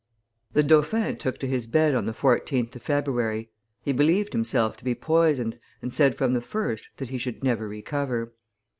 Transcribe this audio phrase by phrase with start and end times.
[0.53, 3.51] The dauphin took to his bed on the 14th of February;
[3.83, 7.67] he believed himself to be poisoned, and said, from the first, that he should never
[7.67, 8.33] recover.